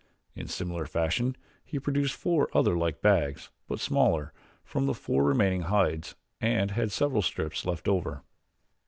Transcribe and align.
In 0.33 0.47
similar 0.47 0.87
fashion 0.87 1.35
he 1.63 1.77
produced 1.77 2.15
four 2.15 2.49
other 2.57 2.75
like 2.75 3.03
bags, 3.03 3.51
but 3.67 3.79
smaller, 3.79 4.33
from 4.63 4.87
the 4.87 4.95
four 4.95 5.23
remaining 5.23 5.61
hides 5.61 6.15
and 6.41 6.71
had 6.71 6.91
several 6.91 7.21
strips 7.21 7.67
left 7.67 7.87
over. 7.87 8.23